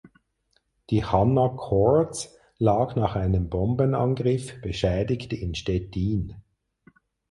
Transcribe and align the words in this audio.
Die 0.89 1.05
"Hanna 1.05 1.49
Cords" 1.49 2.35
lag 2.57 2.95
nach 2.95 3.15
einem 3.15 3.49
Bombenangriff 3.51 4.59
beschädigt 4.59 5.31
in 5.31 5.53
Stettin. 5.53 6.37